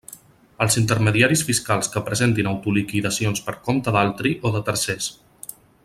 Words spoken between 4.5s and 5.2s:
o de tercers.